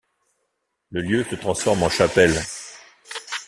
[0.89, 2.33] Le lieu se transforma en chapelle.